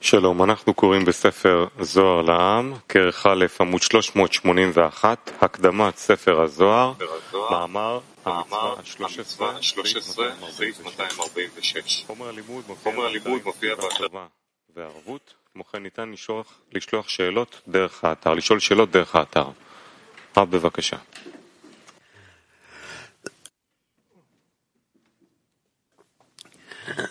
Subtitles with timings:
[0.00, 6.92] שלום, אנחנו קוראים בספר זוהר לעם, כרך א', עמוד 381, הקדמת ספר הזוהר,
[7.50, 12.04] מאמר המצווה ה-13, סעיף 246.
[12.06, 12.64] חומר הלימוד
[13.44, 14.26] מופיע בהקדמה
[14.76, 19.46] וערבות, כמו כן ניתן לשלוח, לשלוח שאלות דרך האתר, לשאול שאלות דרך האתר.
[20.36, 20.96] רב, בבקשה.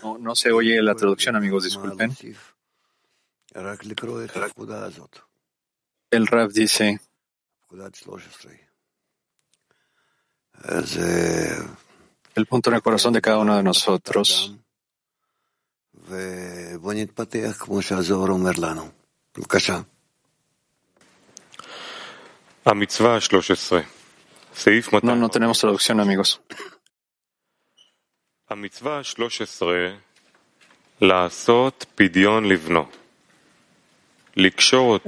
[0.04, 2.10] No, no se oye la traducción, amigos, disculpen.
[6.12, 7.00] El Rav dice,
[12.36, 14.55] el punto en el corazón de cada uno de nosotros.
[25.03, 26.42] No, no tenemos traducción, amigos.
[32.88, 33.05] La
[34.35, 34.99] Lectura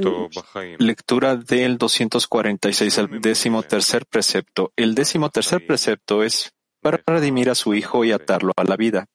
[1.35, 4.71] del 246, el décimo tercer precepto.
[4.77, 9.05] El décimo tercer precepto es para redimir a su hijo y atarlo a la vida.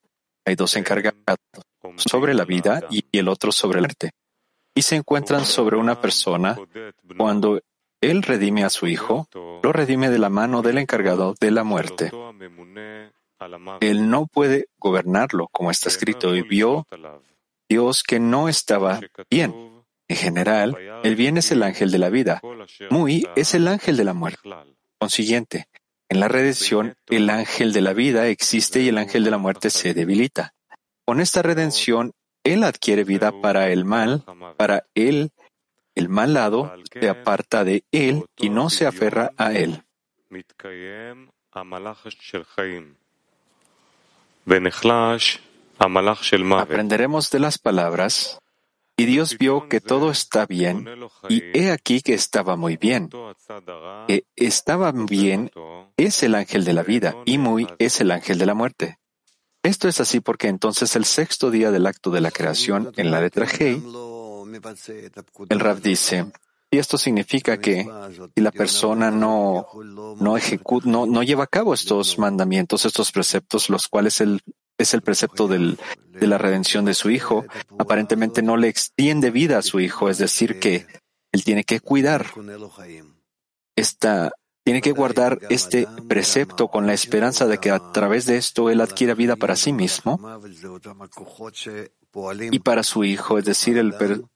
[0.45, 1.39] Hay dos encargados,
[1.97, 4.11] sobre la vida y el otro sobre la muerte.
[4.75, 6.57] Y se encuentran sobre una persona.
[7.17, 7.59] Cuando
[7.99, 12.11] él redime a su hijo, lo redime de la mano del encargado de la muerte.
[13.81, 16.85] Él no puede gobernarlo, como está escrito, y vio
[17.67, 19.72] Dios que no estaba bien.
[20.13, 22.39] En general, el bien es el ángel de la vida.
[22.91, 24.47] Muy es el ángel de la muerte.
[24.99, 25.65] Consiguiente,
[26.07, 29.71] en la redención, el ángel de la vida existe y el ángel de la muerte
[29.71, 30.53] se debilita.
[31.03, 32.11] Con esta redención,
[32.43, 34.23] él adquiere vida para el mal,
[34.55, 35.31] para él,
[35.95, 39.81] el mal lado se aparta de él y no se aferra a él.
[46.59, 48.37] Aprenderemos de las palabras.
[49.03, 50.87] Y Dios vio que todo está bien,
[51.27, 53.09] y he aquí que estaba muy bien.
[54.07, 55.51] Que estaba bien
[55.97, 58.99] es el ángel de la vida, y muy es el ángel de la muerte.
[59.61, 63.19] Esto es así porque entonces el sexto día del acto de la creación, en la
[63.19, 63.83] letra G,
[65.49, 66.31] el Rab dice,
[66.71, 67.85] y esto significa que
[68.33, 69.67] si la persona no,
[70.17, 74.39] no, ejecuta, no, no lleva a cabo estos mandamientos, estos preceptos, los cuales él
[74.77, 75.77] es el precepto del,
[76.23, 77.45] de la redención de su hijo,
[77.77, 80.87] aparentemente no le extiende vida a su hijo, es decir, que
[81.33, 82.27] él tiene que cuidar
[83.75, 84.31] esta,
[84.63, 88.79] tiene que guardar este precepto con la esperanza de que a través de esto él
[88.79, 90.17] adquiera vida para sí mismo
[92.51, 93.93] y para su hijo, es decir, el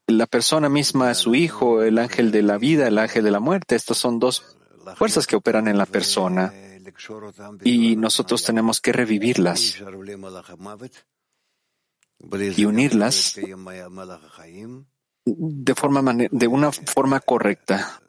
[0.07, 3.75] la persona misma, su hijo, el ángel de la vida, el ángel de la muerte.
[3.75, 4.57] Estos son dos
[4.95, 6.51] fuerzas que operan en la persona
[7.63, 9.81] y nosotros tenemos que revivirlas
[12.19, 13.35] y unirlas
[15.25, 18.01] de, forma, de una forma correcta.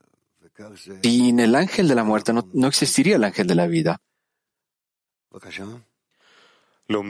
[1.03, 4.01] Sin el ángel de la muerte no, no existiría el ángel de la vida.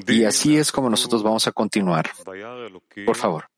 [0.08, 2.10] Y así es como nosotros vamos a continuar.
[3.06, 3.48] Por favor.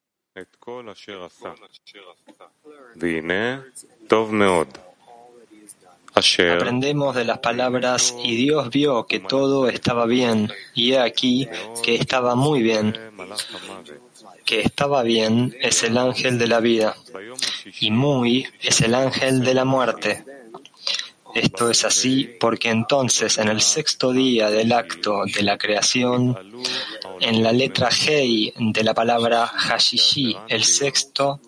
[6.15, 11.48] Aprendemos de las palabras y Dios vio que todo estaba bien y he aquí
[11.82, 12.98] que estaba muy bien.
[14.44, 16.97] Que estaba bien es el ángel de la vida
[17.81, 20.25] y muy es el ángel de la muerte.
[21.34, 26.37] Esto es así porque entonces en el sexto día del acto de la creación,
[27.20, 31.41] en la letra Hei de la palabra Hashishi, el sexto,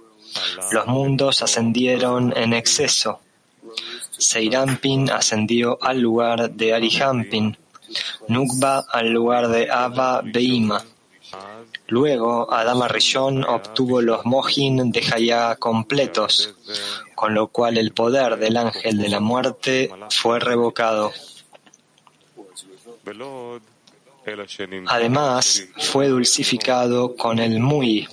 [0.70, 3.21] los mundos ascendieron en exceso.
[4.22, 7.56] Seirampin ascendió al lugar de Arihampin,
[8.28, 10.84] Nukba al lugar de Abba Beima.
[11.88, 16.54] Luego, Adama Rishon obtuvo los Mohin de Hayá completos,
[17.14, 21.12] con lo cual el poder del ángel de la muerte fue revocado.
[24.86, 28.08] Además, fue dulcificado con el muy,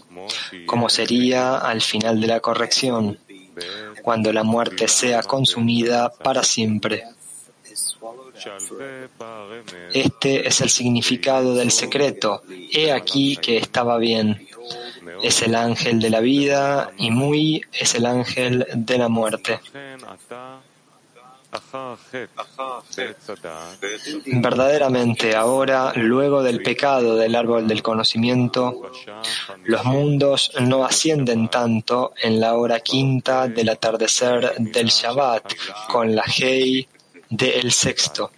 [0.65, 3.19] como sería al final de la corrección,
[4.01, 7.03] cuando la muerte sea consumida para siempre.
[9.93, 12.43] Este es el significado del secreto.
[12.71, 14.47] He aquí que estaba bien.
[15.21, 19.59] Es el ángel de la vida y muy es el ángel de la muerte.
[24.25, 28.91] Verdaderamente, ahora, luego del pecado del árbol del conocimiento,
[29.63, 35.53] los mundos no ascienden tanto en la hora quinta del atardecer del Shabbat
[35.87, 36.87] con la Hei
[37.29, 38.31] del sexto.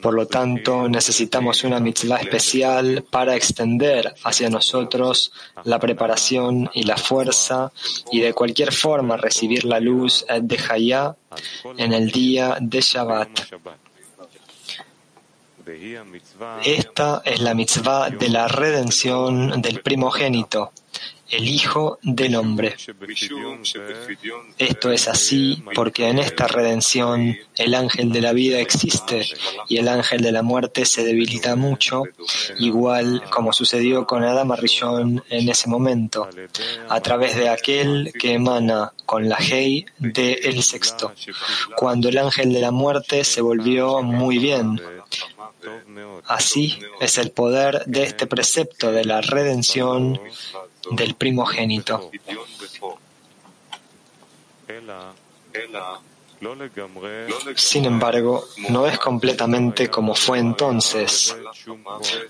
[0.00, 5.32] Por lo tanto, necesitamos una mitzvah especial para extender hacia nosotros
[5.64, 7.72] la preparación y la fuerza
[8.10, 11.16] y de cualquier forma recibir la luz de Hayá
[11.76, 13.28] en el día de Shabbat.
[16.64, 20.72] Esta es la mitzvah de la redención del primogénito
[21.30, 22.76] el Hijo del Hombre.
[24.58, 29.26] Esto es así porque en esta redención el ángel de la vida existe
[29.68, 32.02] y el ángel de la muerte se debilita mucho,
[32.58, 36.28] igual como sucedió con Adam Arishon en ese momento,
[36.88, 41.12] a través de aquel que emana con la Hei de el sexto,
[41.76, 44.80] cuando el ángel de la muerte se volvió muy bien.
[46.26, 50.18] Así es el poder de este precepto de la redención
[50.90, 52.10] del primogénito.
[57.56, 61.36] Sin embargo, no es completamente como fue entonces,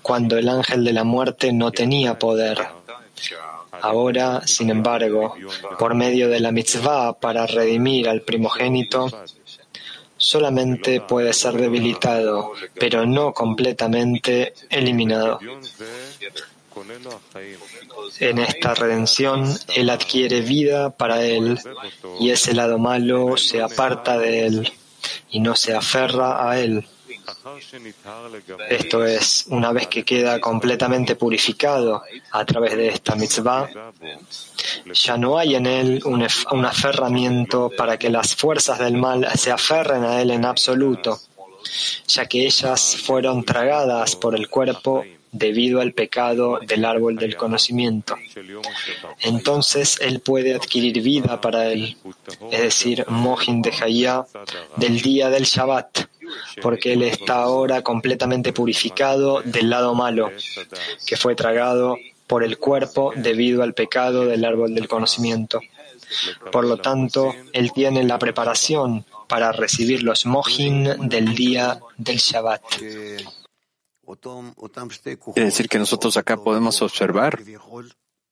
[0.01, 2.67] cuando el ángel de la muerte no tenía poder.
[3.81, 5.35] Ahora, sin embargo,
[5.79, 9.09] por medio de la mitzvah para redimir al primogénito,
[10.17, 15.39] solamente puede ser debilitado, pero no completamente eliminado.
[18.19, 21.59] En esta redención, Él adquiere vida para Él
[22.19, 24.73] y ese lado malo se aparta de Él
[25.29, 26.85] y no se aferra a Él.
[28.69, 33.69] Esto es, una vez que queda completamente purificado a través de esta mitzvah,
[34.93, 39.51] ya no hay en él un, un aferramiento para que las fuerzas del mal se
[39.51, 41.19] aferren a él en absoluto,
[42.07, 48.15] ya que ellas fueron tragadas por el cuerpo debido al pecado del árbol del conocimiento.
[49.19, 51.97] Entonces él puede adquirir vida para él,
[52.51, 54.25] es decir, Mohin de Hayá,
[54.75, 56.05] del día del Shabbat,
[56.61, 60.31] porque él está ahora completamente purificado del lado malo,
[61.05, 65.59] que fue tragado por el cuerpo debido al pecado del árbol del conocimiento.
[66.51, 72.61] Por lo tanto, él tiene la preparación para recibir los mohin del día del Shabbat.
[75.33, 77.39] Quiere decir que nosotros acá podemos observar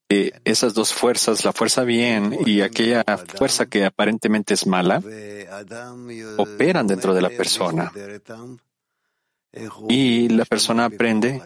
[0.10, 3.04] que esas dos fuerzas, la fuerza bien y aquella
[3.38, 5.02] fuerza que aparentemente es mala,
[6.38, 7.92] operan dentro de la persona.
[9.88, 11.42] Y la persona aprende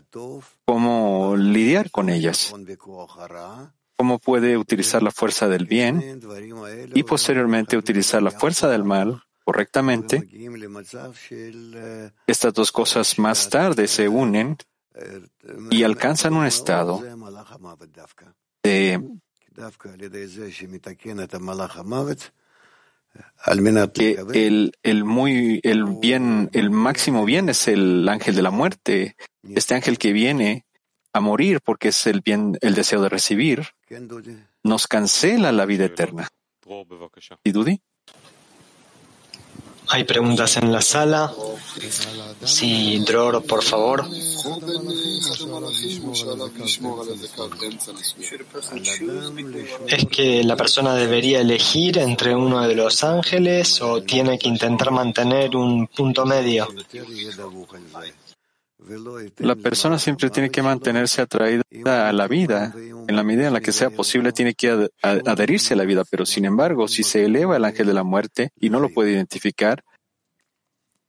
[0.66, 2.54] cómo lidiar con ellas,
[3.98, 6.22] cómo puede utilizar la fuerza del bien
[6.94, 10.28] y posteriormente utilizar la fuerza del mal correctamente,
[12.28, 14.58] estas dos cosas más tarde se unen
[15.72, 17.02] y alcanzan un estado
[18.64, 19.02] de
[23.92, 29.16] que el, el muy el bien el máximo bien es el ángel de la muerte
[29.44, 30.66] este ángel que viene
[31.12, 33.68] a morir porque es el bien el deseo de recibir
[34.64, 36.30] nos cancela la vida eterna
[37.44, 37.82] ¿Y Dudi?
[39.94, 41.32] Hay preguntas en la sala.
[42.44, 44.08] Sí, Dror, por favor.
[49.88, 54.90] ¿Es que la persona debería elegir entre uno de los ángeles o tiene que intentar
[54.90, 56.68] mantener un punto medio?
[59.38, 62.74] La persona siempre tiene que mantenerse atraída a la vida.
[63.08, 66.04] En la medida en la que sea posible, tiene que adherirse a la vida.
[66.10, 69.12] Pero sin embargo, si se eleva el ángel de la muerte y no lo puede
[69.12, 69.84] identificar,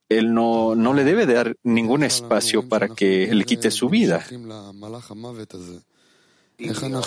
[0.08, 4.24] él no, no le debe dar ningún espacio para que le quite su vida.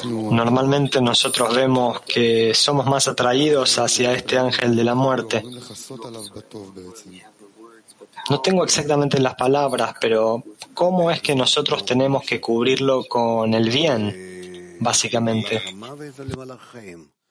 [0.03, 5.43] Normalmente nosotros vemos que somos más atraídos hacia este ángel de la muerte.
[8.29, 13.69] No tengo exactamente las palabras, pero ¿cómo es que nosotros tenemos que cubrirlo con el
[13.69, 15.61] bien, básicamente?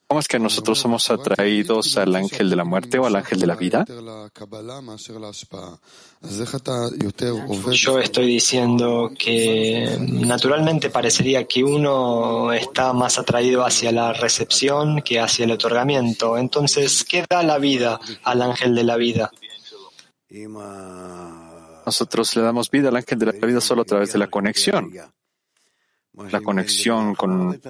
[0.09, 3.47] ¿Cómo es que nosotros somos atraídos al ángel de la muerte o al ángel de
[3.49, 3.85] la vida?
[7.73, 15.19] Yo estoy diciendo que naturalmente parecería que uno está más atraído hacia la recepción que
[15.19, 16.39] hacia el otorgamiento.
[16.39, 19.33] Entonces, ¿qué da la vida al ángel de la vida?
[21.87, 24.92] Nosotros le damos vida al ángel de la vida solo a través de la conexión.
[26.30, 27.61] La conexión con,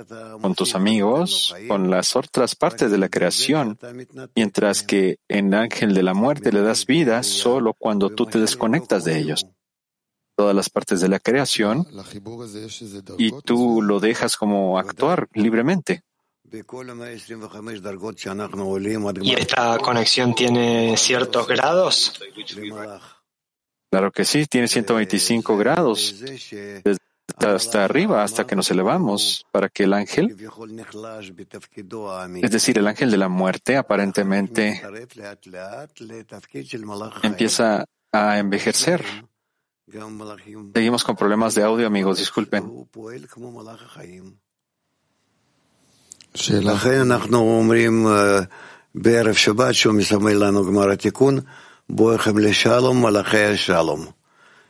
[0.40, 3.76] con tus amigos, con las otras partes de la creación,
[4.36, 8.38] mientras que en el ángel de la muerte le das vida solo cuando tú te
[8.38, 9.46] desconectas de ellos.
[10.36, 11.86] Todas las partes de la creación
[13.18, 16.02] y tú lo dejas como actuar libremente.
[19.22, 22.20] ¿Y esta conexión tiene ciertos grados?
[23.90, 26.98] Claro que sí, tiene 125 grados desde
[27.38, 30.36] hasta arriba, hasta que nos elevamos, para que el ángel,
[32.42, 34.82] es decir, el ángel de la muerte, aparentemente
[37.22, 39.04] empieza a envejecer.
[40.74, 42.88] Seguimos con problemas de audio, amigos, disculpen.
[46.50, 48.06] לכן אנחנו אומרים
[48.94, 51.40] בערב שבת שהוא מסמל לנו גמר התיקון,
[51.90, 54.06] בואכם לשלום מלאכי השלום,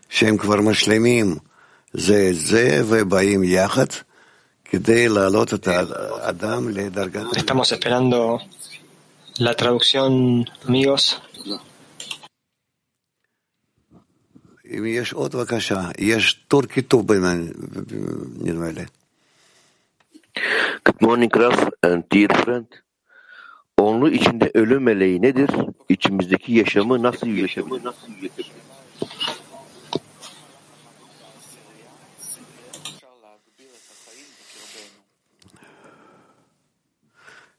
[0.09, 1.37] שהם כבר משלימים
[1.93, 3.87] זה את זה ובאים יחד
[4.65, 7.23] כדי להעלות את האדם לדרגת...
[7.37, 8.39] Estamos esperando
[9.39, 11.15] la traducción, amigos.
[14.79, 17.53] אם יש עוד בבקשה, יש טור כיתוב בין,
[18.41, 18.85] נדמה לי.
[20.86, 22.68] Good morning, Raf and dear friend.
[23.78, 25.50] Onlu içinde ölüm meleği nedir?
[25.90, 27.82] İçimizdeki yaşamı nasıl yönetebilir?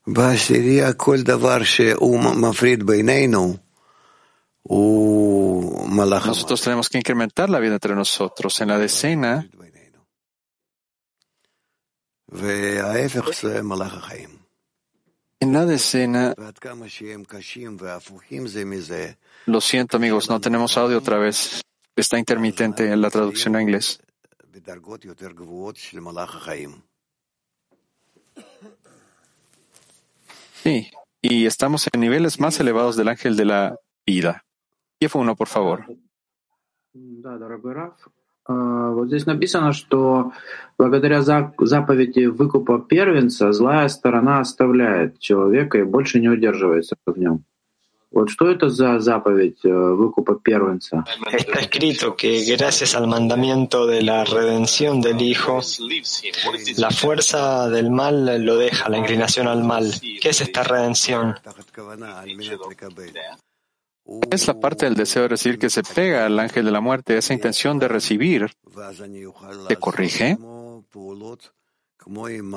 [0.06, 3.56] בעשירייה כל דבר שהוא מפריד בינינו
[4.62, 8.60] הוא מלאך Nosotros tenemos que incrementar la vida entre nosotros.
[8.60, 9.44] En la decena,
[15.39, 16.33] En la decena,
[19.45, 21.61] lo siento amigos, no tenemos audio otra vez.
[21.95, 24.01] Está intermitente en la traducción a inglés.
[30.63, 30.91] Sí,
[31.21, 34.43] y estamos en niveles más elevados del ángel de la vida.
[34.99, 35.85] Y fue uno, por favor.
[38.47, 40.31] А, Вот здесь написано, что
[40.77, 47.43] благодаря за- заповеди выкупа первенца злая сторона оставляет человека и больше не удерживается в нем.
[48.09, 51.03] Вот что это за заповедь э, выкупа первенца?
[51.29, 55.59] Está escrito que gracias al mandamiento de la redención del Hijo,
[56.77, 59.91] la fuerza del mal lo deja, la inclinación al mal.
[60.21, 61.35] ¿Qué es esta redención?
[64.31, 67.17] Es la parte del deseo de recibir que se pega al ángel de la muerte,
[67.17, 68.51] esa intención de recibir,
[69.67, 70.37] te corrige,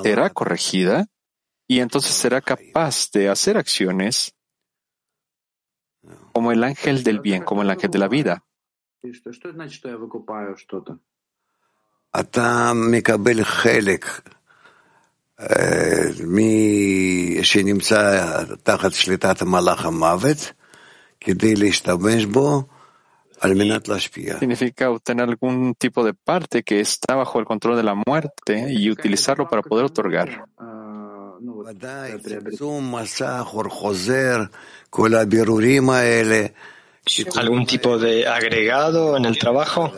[0.02, 1.06] será corregida
[1.66, 4.34] y entonces será capaz de hacer acciones
[6.32, 8.44] como el ángel del bien, como el ángel de la vida.
[24.38, 28.90] Significa obtener algún tipo de parte que está bajo el control de la muerte y
[28.90, 30.44] utilizarlo para poder otorgar.
[37.36, 39.92] ¿Algún tipo de agregado en el trabajo?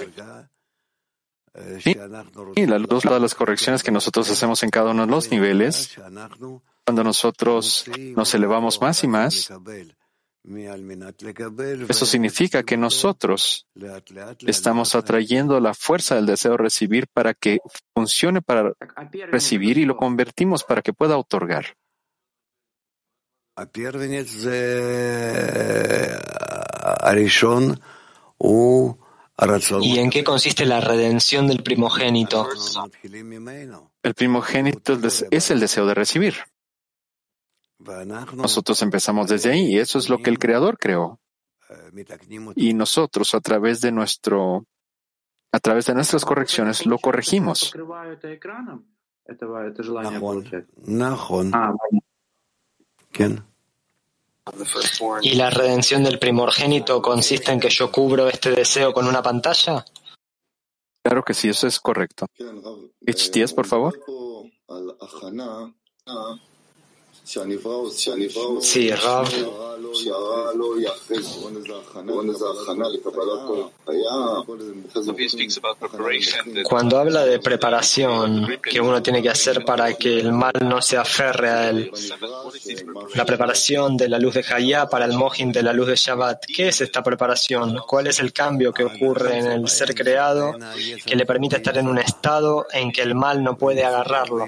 [2.54, 5.96] Y la luz todas las correcciones que nosotros hacemos en cada uno de los niveles,
[6.84, 7.84] cuando nosotros
[8.16, 9.52] nos elevamos más y más,
[10.44, 13.66] eso significa que nosotros
[14.40, 17.58] estamos atrayendo la fuerza del deseo de recibir para que
[17.94, 18.72] funcione para
[19.30, 21.76] recibir y lo convertimos para que pueda otorgar.
[29.82, 32.48] ¿Y en qué consiste la redención del primogénito?
[34.02, 34.98] El primogénito
[35.30, 36.34] es el deseo de recibir.
[38.34, 41.20] Nosotros empezamos desde ahí y eso es lo que el Creador creó.
[42.56, 44.66] Y nosotros a través de nuestro
[45.52, 47.72] a través de nuestras correcciones lo corregimos.
[51.52, 51.74] Ah,
[55.22, 59.84] ¿Y la redención del primogénito consiste en que yo cubro este deseo con una pantalla?
[61.04, 62.26] Claro que sí, eso es correcto.
[63.06, 63.98] HTS, por favor.
[68.60, 69.28] Sí, Rav.
[76.64, 80.96] Cuando habla de preparación que uno tiene que hacer para que el mal no se
[80.96, 81.90] aferre a él,
[83.14, 86.44] la preparación de la luz de Hayá para el Mohin de la luz de Shabbat,
[86.46, 87.78] ¿qué es esta preparación?
[87.86, 90.56] ¿Cuál es el cambio que ocurre en el ser creado
[91.04, 94.46] que le permite estar en un estado en que el mal no puede agarrarlo?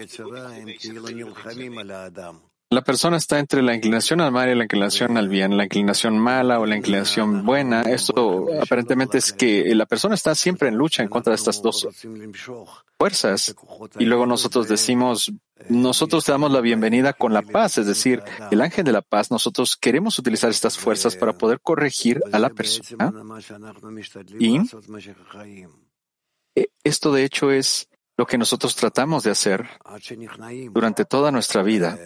[2.75, 6.19] La persona está entre la inclinación al mal y la inclinación al bien, la inclinación
[6.19, 7.83] mala o la inclinación buena.
[7.83, 11.87] Esto aparentemente es que la persona está siempre en lucha en contra de estas dos
[12.99, 13.55] fuerzas.
[13.97, 15.31] Y luego nosotros decimos,
[15.69, 19.31] nosotros te damos la bienvenida con la paz, es decir, el ángel de la paz,
[19.31, 23.13] nosotros queremos utilizar estas fuerzas para poder corregir a la persona.
[24.41, 24.59] Y
[26.57, 29.65] eh, esto de hecho es lo que nosotros tratamos de hacer
[30.73, 31.97] durante toda nuestra vida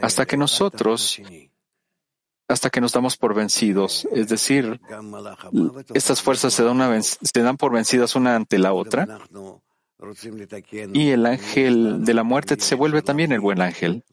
[0.00, 1.20] hasta que nosotros,
[2.48, 4.80] hasta que nos damos por vencidos, es decir,
[5.94, 9.20] estas fuerzas se dan, se dan por vencidas una ante la otra,
[10.92, 14.04] y el ángel de la muerte se vuelve también el buen ángel.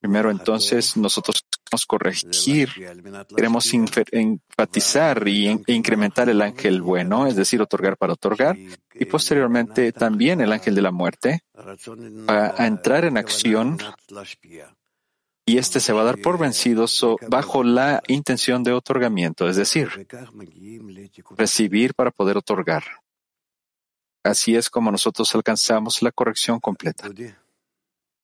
[0.00, 2.70] Primero, entonces, nosotros queremos corregir,
[3.36, 8.56] queremos enfatizar y incrementar el ángel bueno, es decir, otorgar para otorgar,
[8.94, 11.44] y posteriormente también el ángel de la muerte,
[12.26, 13.78] a entrar en acción
[15.50, 16.86] y este se va a dar por vencido
[17.28, 20.06] bajo la intención de otorgamiento, es decir,
[21.36, 22.84] recibir para poder otorgar.
[24.22, 27.08] Así es como nosotros alcanzamos la corrección completa.